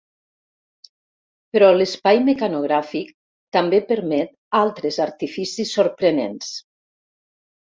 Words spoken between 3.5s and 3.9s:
també